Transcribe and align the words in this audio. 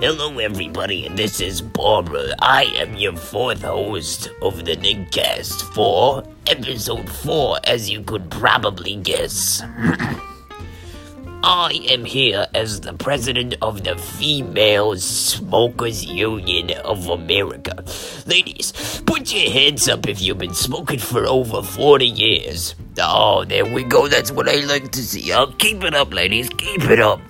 Hello, 0.00 0.38
everybody, 0.38 1.06
and 1.06 1.18
this 1.18 1.40
is 1.40 1.60
Barbara. 1.60 2.32
I 2.38 2.72
am 2.76 2.96
your 2.96 3.16
fourth 3.16 3.62
host 3.62 4.30
of 4.42 4.64
the 4.64 4.76
Nigcast 4.76 5.74
for 5.74 6.22
episode 6.46 7.08
4, 7.08 7.58
as 7.64 7.90
you 7.90 8.02
could 8.02 8.30
probably 8.30 8.94
guess. 8.94 9.60
I 11.42 11.80
am 11.90 12.04
here 12.04 12.46
as 12.54 12.80
the 12.80 12.92
president 12.92 13.56
of 13.60 13.82
the 13.82 13.96
Female 13.96 14.94
Smokers 14.98 16.04
Union 16.04 16.70
of 16.84 17.08
America. 17.08 17.84
Ladies, 18.24 19.02
put 19.04 19.34
your 19.34 19.50
hands 19.50 19.88
up 19.88 20.06
if 20.06 20.22
you've 20.22 20.38
been 20.38 20.54
smoking 20.54 21.00
for 21.00 21.26
over 21.26 21.60
40 21.60 22.06
years. 22.06 22.76
Oh, 23.00 23.44
there 23.44 23.66
we 23.66 23.82
go. 23.82 24.06
That's 24.06 24.30
what 24.30 24.48
I 24.48 24.64
like 24.64 24.92
to 24.92 25.02
see. 25.02 25.32
I'll 25.32 25.50
keep 25.50 25.82
it 25.82 25.94
up, 25.94 26.14
ladies. 26.14 26.48
Keep 26.50 26.84
it 26.84 27.00
up. 27.00 27.20